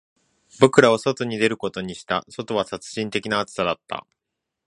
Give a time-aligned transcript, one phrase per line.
[0.59, 4.07] 僕らは外に出ることにした、外は殺人的な暑さだった